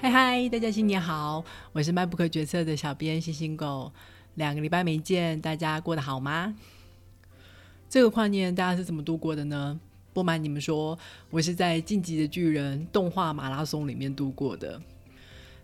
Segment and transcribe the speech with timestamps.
[0.00, 1.44] 嗨嗨，大家新年好！
[1.72, 3.90] 我是卖不可决策的小编星星狗。
[4.36, 6.54] 两个礼拜没见，大家过得好吗？
[7.90, 9.80] 这个跨年大家是怎么度过的呢？
[10.12, 10.96] 不瞒你们说，
[11.30, 14.80] 我是在《晋级的巨人》动画马拉松里面度过的。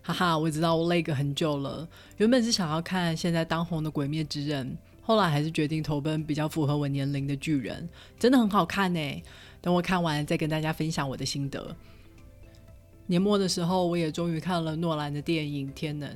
[0.01, 1.87] 哈哈，我知道我累个很久了。
[2.17, 4.69] 原本是想要看现在当红的《鬼灭之刃》，
[5.01, 7.87] 后来还是决定投奔比较符合我年龄的巨人。
[8.19, 9.23] 真的很好看呢。
[9.61, 11.73] 等我看完再跟大家分享我的心得。
[13.07, 16.09] 年末的时候，我也终于看了诺兰的电影《天能》。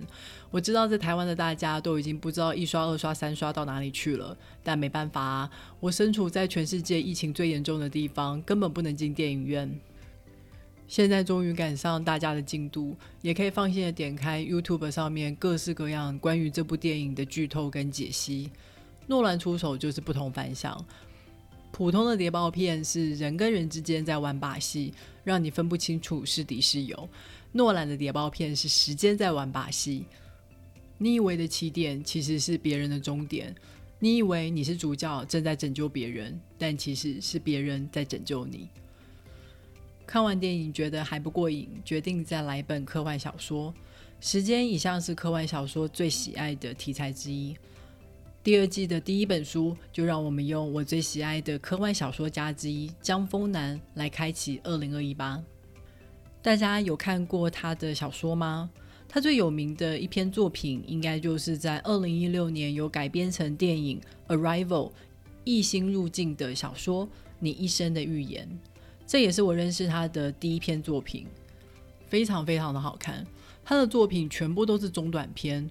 [0.52, 9.80] 我知道在台湾的大家都已经不知道一刷、二刷、三刷到哪里去了，但没办法啊，我身处在全世界疫情最严重的地方，根本不能进电影院。
[10.88, 18.50] 现在终于赶上大家的进度，也可以放心的点开 YouTube 上面各式各样关于这部电影的剧透跟解析。
[19.06, 20.84] 诺兰出手就是不同凡响。
[21.72, 24.92] 普通的谍报片是人跟人之间在玩把戏，
[25.30, 27.08] 让你分不清楚是敌是友。
[27.52, 30.06] 诺兰的谍报片是时间在玩把戏，
[30.98, 33.56] 你以为的起点其实是别人的终点。
[34.00, 38.68] 你以为你是主角正在拯救别人，但其实是别人在拯救你。
[40.08, 43.72] 看完电影觉得还不过瘾，决定再来本科幻小说。
[44.20, 47.56] 时间一向是科幻小说最喜爱的题材之一。
[48.50, 55.40] 第二季的第一本书，就让我们用我最喜爱的科幻小说家之一江峰南来开启二零二一吧。
[56.42, 58.68] 大家有看过他的小说吗？
[59.08, 64.02] 他最有名的一篇作品，应该就是在二零一六年有改编成电影
[64.36, 64.90] 《Arrival》
[65.44, 67.06] 异星入境的小说
[67.38, 68.50] 《你一生的预言》。
[69.06, 71.28] 这也是我认识他的第一篇作品，
[72.08, 73.24] 非常非常的好看。
[73.64, 75.70] 他的作品全部都是中短篇。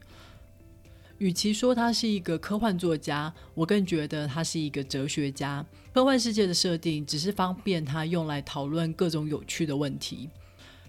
[1.19, 5.65] 与其说他是一个科幻作家，我更觉得他是一个哲学家。
[5.93, 10.29] 科幻世界的设定只是方便他用来讨论各种有趣的问题。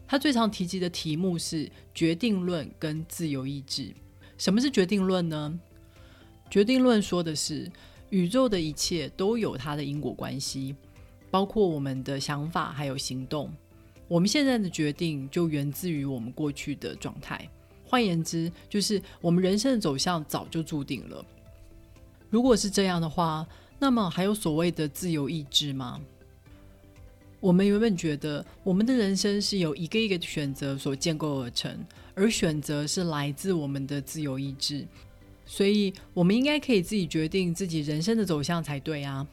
[0.08, 3.92] 他最常提及的题目是决定论跟自由意志。
[4.38, 5.60] 什么是决定论呢？
[6.50, 7.72] 决定论说的是
[8.10, 10.76] 宇宙的一切都有它的因果关系，
[11.30, 13.52] 包括我们的想法还有行动。
[14.08, 17.48] 我们现在的决定就源自于我们过去的状态。
[17.90, 21.26] 换言之，就是我们人生的走向早就注定了。
[22.30, 23.48] 如果是这样的话，
[23.80, 26.00] 那么还有所谓的自由意志吗？
[27.40, 31.76] 我们原本觉得我们的人生是由一个一个的选择所建构而成，
[32.14, 34.86] 而选择是来自我们的自由意志，
[35.46, 39.26] 所以我们应该可以自己决定自己人生的走向才对啊。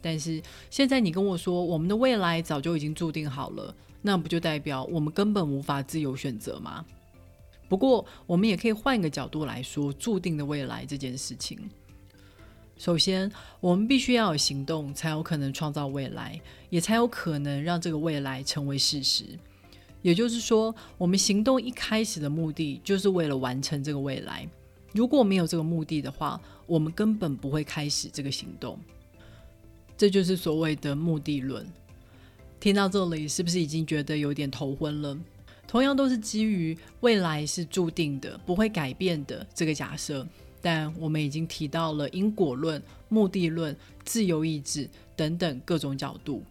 [0.00, 6.86] 但是现在你跟我说，我们的未来早就已经注定好了，那不就代表我们根本无法自由选择吗？
[7.68, 11.58] 不过，我们也可以换一个角度来说，注定的未来这件事情。
[12.78, 13.30] 首先，
[13.60, 16.40] 我们必须要有行动，才有可能创造未来，
[16.70, 19.24] 也才有可能让这个未来成为事实。
[20.00, 24.48] 也就是说，我们行动一开始的目的，就是为了完成这个未来。
[24.92, 28.78] 如果没有这个目的的话，我们根本不会开始这个行动。
[29.96, 31.66] 这就是所谓的目的论。
[32.60, 35.18] 听到这里，是不是已经觉得有点头昏了？
[35.68, 40.26] 同样都是基于未来是注定的、不会改变的这个假设，
[40.62, 46.42] 但我们已经提到了因果论、目的论、自由意志等等各种角度。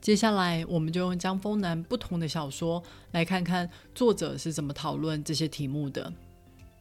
[0.00, 2.80] 接下来，我们就用江丰南不同的小说
[3.10, 6.12] 来看看作者是怎么讨论这些题目的。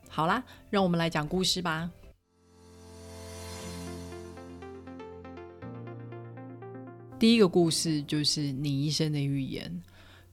[0.07, 1.89] 好啦，让我们来讲故事吧。
[7.17, 9.81] 第一个故事就是你一生的预言。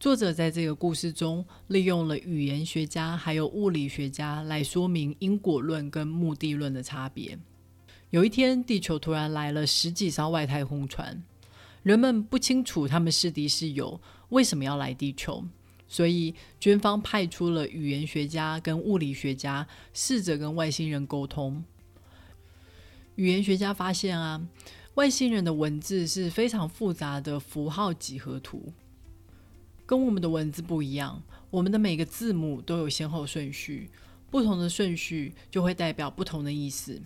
[0.05, 7.39] 作者在这个故事中利用了语言学家还有物理学家来说明因果论跟目的论的差别。
[8.11, 11.25] 有一天，地球突然来了十几艘外太空船，
[11.83, 13.99] 人们不清楚他们是敌是友，
[14.29, 15.43] 为什么要来地球？
[15.89, 21.65] 所以军方派出了语言学家跟物理学家，试着跟外星人沟通。
[23.15, 24.47] 语言学家发现啊，
[24.97, 28.71] 外星人的文字是非常复杂的符号几何图。
[29.87, 33.91] 跟我们的文字不一样，我们的每个字母都有先后顺序，
[34.31, 37.03] 不同的顺序就会代表不同的意思。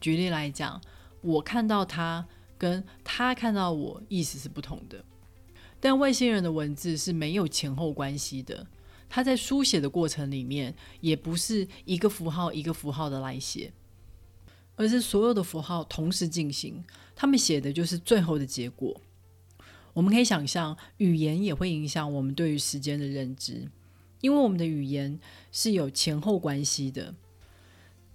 [0.00, 0.80] 举例来讲，
[1.22, 2.26] 我看到他
[2.56, 5.04] 跟他看到我意思是不同的，
[5.80, 8.66] 但外星人的文字是没有前后关系的，
[9.08, 13.72] 他在书写的过程里面也不是一个符号一个符号的来写，
[14.76, 16.84] 而是所有的符号同时进行，
[17.16, 19.00] 他们写的就是最后的结果。
[19.98, 23.68] 我们可以想象，语言也会影响我们对于时间的认知，
[24.20, 25.18] 因为我们的语言
[25.50, 27.12] 是有前后关系的，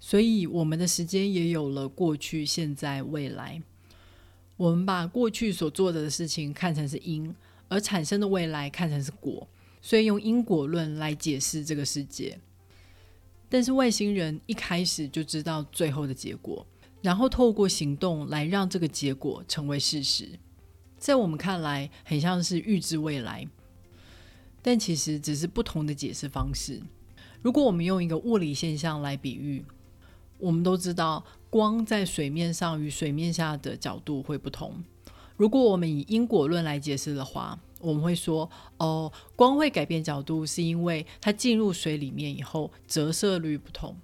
[0.00, 3.60] 所以我们的时间也有了过去、现在、未来。
[4.56, 7.34] 我们把过去所做的事情看成是因，
[7.68, 9.46] 而产生的未来看成是果，
[9.82, 12.38] 所以用因果论来解释这个世界。
[13.50, 16.66] 但是外星人一开始就知道最后的结果，
[17.02, 20.30] 然后透过行动来让这个结果成为事实。
[21.04, 23.46] 在我们看来，很像是预知未来，
[24.62, 26.80] 但其实只是不同的解释方式。
[27.42, 29.66] 如果我们用一个物理现象来比喻，
[30.38, 34.82] 我们都知道光在水面上与水面下的角度会不同。
[35.36, 43.94] 如果我们以因果论来解释的话，我们会说，哦，光会改变角度，是因为它进入水里面以后折射率不同。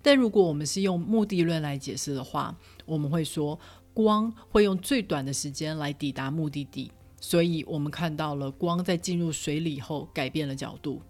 [0.00, 3.58] 但如果我们是用目的论来解释的话，我们会说，
[3.96, 11.00] 光会用最短的时间来抵达目的地，所以我们看到了光在进入水里后改变了角度。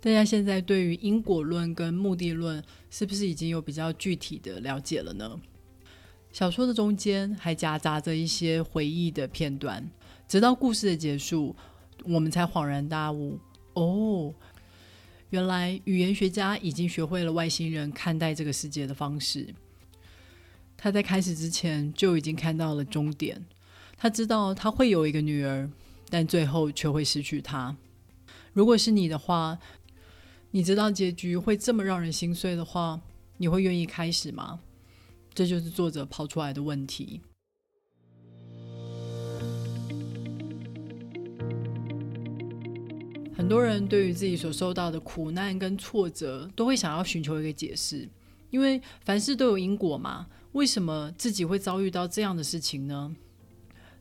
[0.00, 5.40] 大家现在对于因果论跟目的论是不是已经有比较具体的了解了呢？
[6.30, 9.90] 小说的中间还夹杂着一些回忆的片段。
[10.28, 11.56] 直到故事的结束，
[12.04, 13.40] 我们才恍然大悟：
[13.72, 14.32] 哦，
[15.30, 19.52] 原来语言学家已经学会了外星人看待这个世界的方式。
[20.82, 23.44] 他在开始之前就已经看到了终点。
[23.98, 25.70] 他知道他会有一个女儿，
[26.08, 27.76] 但最后却会失去她。
[28.54, 29.58] 如果是你的话，
[30.52, 32.98] 你知道结局会这么让人心碎的话，
[33.36, 34.60] 你会愿意开始吗？
[35.34, 37.20] 这就是作者抛出来的问题。
[43.36, 48.08] 很多人对于自己所受到的苦难跟挫折，都会想要寻求一个解释，
[48.50, 50.26] 因为凡事都有因果嘛。
[50.52, 53.14] 为什么自己会遭遇到这样的事情呢？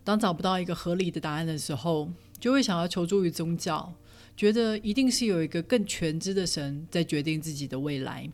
[0.03, 2.09] 当找不到一个合理的答案的时候，
[2.39, 3.93] 就会想要求助于宗教，
[4.35, 8.27] 觉得一定是有一个更全知的神在决定自己的未来。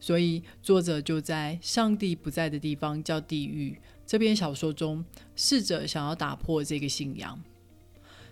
[0.00, 5.04] 所以作者就在上帝不在的地方叫地狱这篇小说中，
[5.36, 7.40] 试着想要打破这个信仰。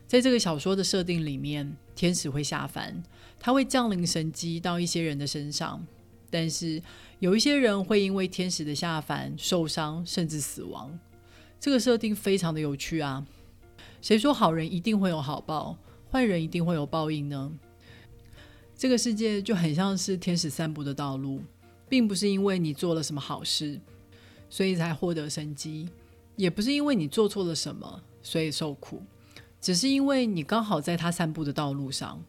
[0.09, 3.05] 在这个小说的设定里面，天使会下凡，
[3.39, 5.87] 他会降临神迹到一些人的身上，
[6.31, 6.83] 但是
[7.19, 10.99] 有一些人会因为天使的下凡受伤甚至死亡。
[11.61, 13.27] 这个设定非常的有趣啊！
[14.01, 15.77] 谁说好人一定会有好报，
[16.13, 17.53] 坏人一定会有报应呢？
[18.77, 21.43] 这个世界就很像是天使散步的道路，
[21.89, 23.81] 并不是因为你做了什么好事，
[24.49, 25.89] 所以才获得生机，
[26.37, 29.03] 也不是因为你做错了什么，所以受苦。
[29.61, 32.23] 只是因为你刚好在他散步的道路上。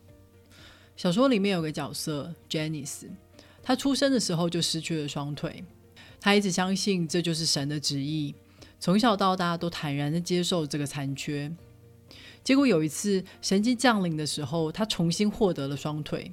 [0.97, 3.05] 小说里面有个角色 Janice，
[3.61, 5.63] 他出生的时候就失去了双腿，
[6.19, 8.33] 他一直相信这就是神的旨意，
[8.79, 11.51] 从小到大都坦然的接受这个残缺。
[12.43, 16.31] 结果有一次神迹降临的时候，他重新获得了双腿，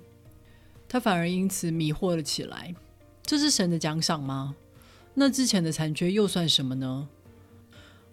[0.89, 2.75] 他反而因此迷惑了起来。
[3.23, 4.55] 这是神的奖赏吗？
[5.15, 7.09] 那之前的残缺又算什么呢？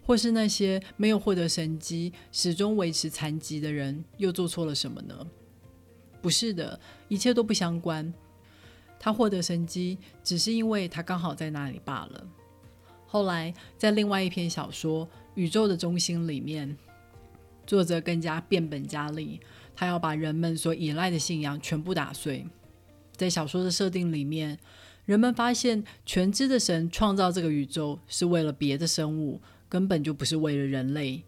[0.04, 5.26] 或是那些没有获得神迹、始终维持残疾的人，又做错了什么呢？
[6.20, 6.78] 不是的，
[7.08, 8.12] 一切都不相关。
[9.04, 12.26] 他获得神迹，只是因为他刚好在那里罢了。
[13.06, 16.74] 后来，在另外一篇小说《宇宙的中心》里面，
[17.66, 19.38] 作者更加变本加厉，
[19.76, 22.46] 他要把人们所依赖的信仰全部打碎。
[23.14, 24.58] 在小说的设定里面，
[25.04, 29.38] 人们发现全知的神创造这个宇宙是为了别的生物。
[29.68, 31.22] 根本就不是为了人类，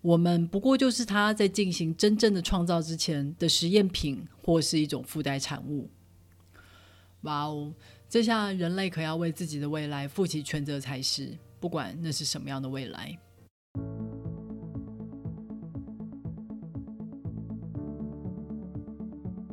[0.00, 5.90] 我们不过就是他在进行真正的创造之前的实验品，或是一种附带产物。
[7.22, 7.74] 哇哦，
[8.08, 13.18] 这下人类可要为自己的未来负起全责才是，不管那是什么样的未来。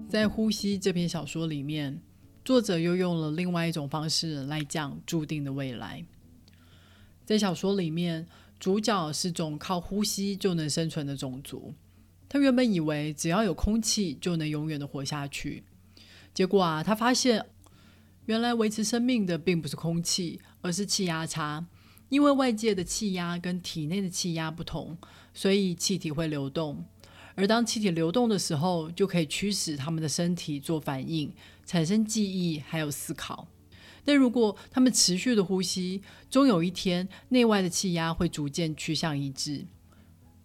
[0.07, 2.01] 在《呼吸》这篇小说里面，
[2.45, 6.05] 作者又用了另外一种方式来讲注定的未来。
[7.25, 8.25] 在小说里面，
[8.59, 11.73] 主角是种靠呼吸就能生存的种族。
[12.29, 15.63] 他原本以为只要有空气就能永远的活下去，
[16.33, 17.45] 结果啊，他发现
[18.25, 21.65] 原来维持生命的并不是空气，而是气压差。
[22.09, 24.97] 因为外界的气压跟体内的气压不同，
[25.33, 26.85] 所以气体会流动。
[27.33, 31.33] 而当气体流动的时候，就可以驱使他们的身体做反应，
[31.65, 33.47] 产生记忆，还有思考。
[34.05, 39.65] 但如果他们持续的呼吸，终有一天内外的气压会逐渐趋向一致。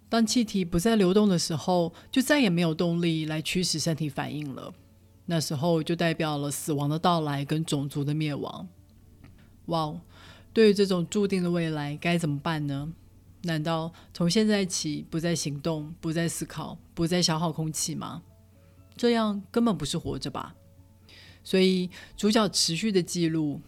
[0.08, 4.75] 当气体不再流动的时候，就再也没有动力来驱使身体反应了。
[5.30, 8.66] 那时候就代表了死亡的到来跟种族的灭亡。
[9.66, 10.00] 哇，
[10.52, 12.92] 对于这种注定的未来该怎么办呢？
[13.42, 18.22] 难道从现在起不再行动、不再思考、不再消耗空气吗？
[18.96, 20.56] 这样根本不是活着吧？
[21.44, 23.60] 所以主角持续的记录，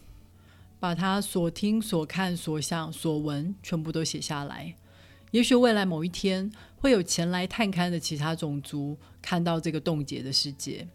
[0.80, 4.74] 把他所听、所看、所想、所闻全部都写下来，
[5.30, 10.88] 也许未来某一天会有前来探勘的其他种族看到这个冻结的世界。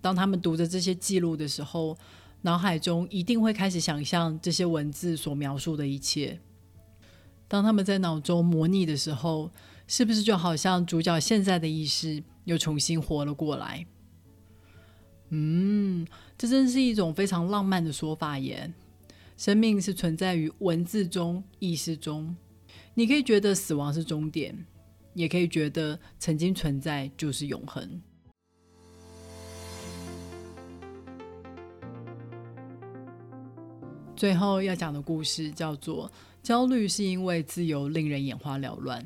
[0.00, 1.96] 当他们读着这些记录的时候，
[2.42, 6.38] 脑海中一定会开始想象这些文字所描述的一切。
[7.48, 9.50] 当他们在脑中模拟的时候，
[9.86, 13.86] 是不是就好像主角现在的意识又重新活了过来？
[15.30, 18.72] 嗯，这真是一种非常浪漫的说法耶。
[19.36, 22.34] 生命是存在于文字中、意识中。
[22.94, 24.66] 你可以觉得死亡是终点，
[25.14, 28.00] 也可以觉得曾经存在就是永恒。
[34.18, 36.08] 最后要讲的故事叫做
[36.42, 39.00] 《焦虑是因为自由令人眼花缭乱》。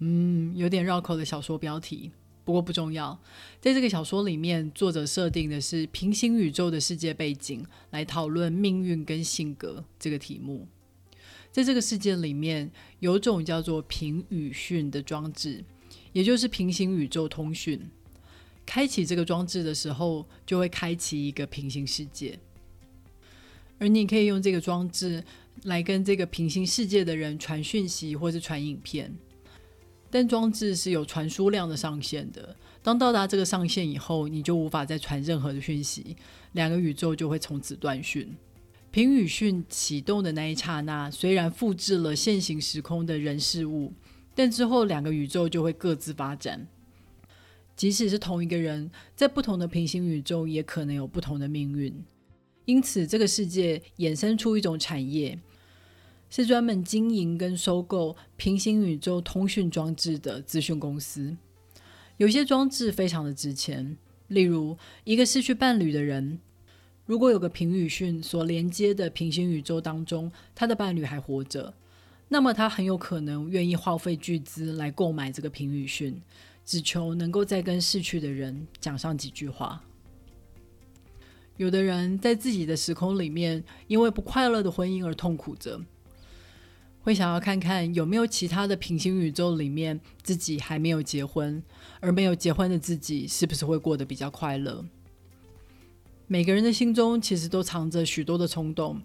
[0.00, 2.10] 嗯，有点绕口的小说标题，
[2.44, 3.16] 不过不重要。
[3.60, 10.66] 在这个小说里面，作者设定的是平行宇宙的世界背景，来讨论命运跟性格这个题目。
[11.52, 12.68] 在这个世界里面，
[12.98, 15.64] 有种叫做平宇讯的装置，
[16.12, 17.80] 也就是平行宇宙通讯。
[18.66, 22.36] 开启这个装置的时候，就会开启一个平行世界，
[23.78, 25.24] 而你可以用这个装置
[25.64, 29.12] 来跟这个平行世界的人传讯息或是传影片。
[30.10, 36.14] 但装置是有传输量的上限的，当到达这个上限以后，你就无法再传任何的讯息，
[36.52, 38.30] 两个宇宙就会从此断讯。
[38.90, 43.90] 平宇讯启动的那一刹那，虽然复制了现行时空的人事物，
[44.34, 46.68] 但之后两个宇宙就会各自发展。
[47.74, 52.04] 即使是同一个人，在不同的平行宇宙，也可能有不同的命运。
[52.64, 55.38] 因此，这个世界衍生出一种产业，
[56.30, 61.36] 是专门经营跟收购平行宇宙通讯装置的资讯公司。
[62.18, 63.96] 有些装置非常的值钱，
[64.28, 66.38] 例如一个失去伴侣的人。
[67.04, 71.74] 如果有个平宇讯所连接的平行宇宙当中，他的伴侣还活着，
[72.28, 76.22] 那么他很有可能愿意耗费巨资来购买这个平宇讯，
[76.64, 79.82] 只求能够再跟逝去的人讲上几句话。
[81.56, 85.80] 有的人在自己的时空里面，因为不快乐的婚姻而痛苦着，
[87.02, 91.62] 会想要看看有没有其他的平行宇宙里面自己还没有结婚，
[92.00, 94.84] 而没有结婚的自己是不是会过得比较快乐。
[96.26, 99.02] 每个人的心中其实都藏着许多的冲动，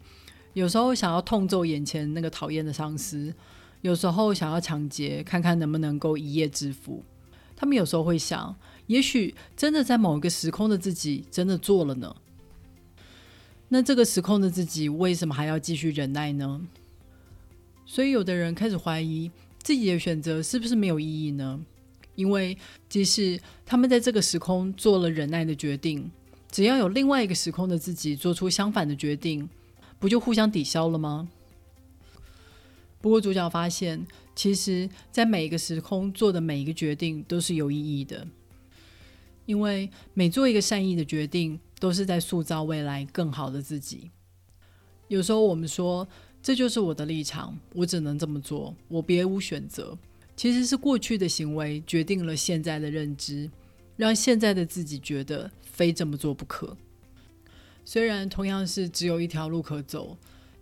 [0.53, 3.33] 有时候想要痛揍眼前那个讨厌的上司，
[3.81, 7.03] 有时候想要抢劫，看看能不能够一夜致富。
[7.55, 12.15] 他们有时候会想，也许真的在某一个时空的自己真的做了呢？
[13.69, 16.61] 那这个时空的自己为什么还要继续忍耐呢？
[17.85, 19.31] 所以有的人开始怀疑
[19.61, 21.59] 自己的选择是不是没有意义呢？
[22.15, 22.57] 因为
[22.89, 26.09] 即使他们在这个时空做了忍耐的决定。
[26.49, 29.49] 只要有另外一个时空的自己做出相反的决定，
[29.99, 31.27] 不就互相抵消了吗？
[33.01, 38.25] 不过主角发现，其实，在每一个时空做的每一个决定都是有意义的，
[39.45, 44.11] 因为每做一个善意的决定，都是在塑造未来更好的自己。
[45.07, 46.07] 有时候我们说，
[46.41, 49.97] 这就是我的立场，我只能这么做，我别无选择。
[50.35, 53.49] 其实是过去的行为决定了现在的认知。
[53.95, 56.77] 让现在的自己觉得非这么做不可。
[57.83, 60.15] 虽然同样是只有一条路可走，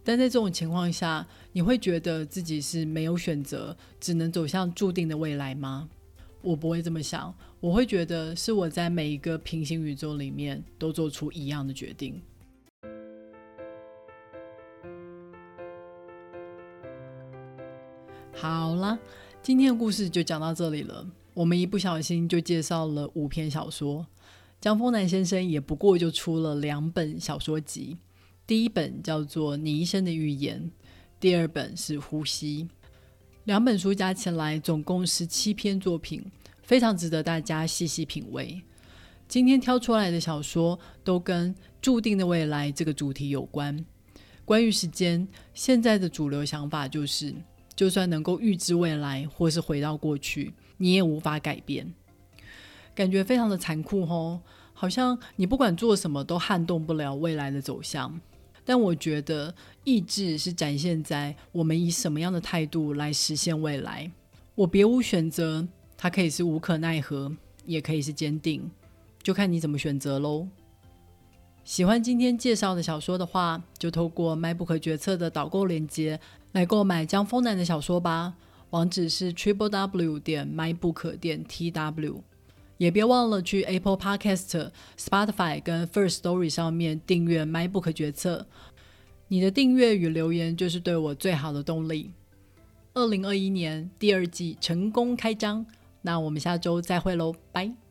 [0.06, 5.90] 但在这种情况下，你会觉得自己是没有选择，只能走向注定的未来吗？
[6.46, 12.22] 我不会这么想，我会觉得是我在每一个平行宇宙里面都做出一样的决定。
[18.32, 19.00] 好了，
[19.42, 21.10] 今天的故事就讲到这里了。
[21.34, 24.06] 我们一不小心就介绍了五篇小说，
[24.62, 27.98] 江峰南先生也不过就出了两本小说集，
[28.46, 30.62] 第一本叫做《你一生的预言》，
[31.20, 32.70] 第二本是《呼吸》，
[33.46, 36.24] 两本书加起来总共十七篇作品，
[36.64, 38.60] 非常值得大家细细品味。
[39.28, 43.86] 今天挑出来的小说都跟注定的未来这个主题有关。
[44.46, 47.36] 关于时间，现在的主流想法就是，
[47.76, 50.54] 就算能够预知未来，或是回到过去。
[50.78, 51.94] 你也无法改变，
[52.96, 54.42] 感觉非常的残酷哦，
[54.74, 58.20] 好像你不管做什么都撼动不了未来的走向。
[58.66, 59.54] 但我觉得
[59.84, 64.12] 意志是展现在我们以什么样的态度来实现未来。
[64.56, 67.32] 我别无选择，它可以是无可奈何，
[67.66, 68.70] 也可以是坚定，
[69.22, 70.48] 就看你怎么选择喽。
[71.64, 76.20] 喜欢今天介绍的小说的话，就透过 MyBook 决策的导购链接
[76.52, 78.36] 来购买江风南的小说吧。
[78.72, 82.22] 网址是 triple w 点 mybook 点 tw，
[82.78, 88.46] 也别忘了去 Apple Podcast、Spotify 跟 First Story 上面订阅 MyBook 决策。
[89.28, 92.12] 你的订阅与留言就是对我最好的动力。
[92.94, 95.66] 二零二一年第二季成功开张。
[96.02, 97.85] 那我们下周再会喽，拜。